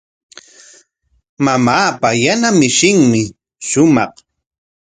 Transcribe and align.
Mamaapa 1.43 2.09
yana 2.23 2.47
mishinmi 2.59 3.21
shumaq. 3.67 4.13